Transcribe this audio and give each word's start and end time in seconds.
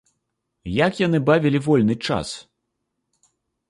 Як 0.85 0.93
яны 1.05 1.17
бавілі 1.29 1.63
вольны 1.69 1.95
час? 2.09 2.27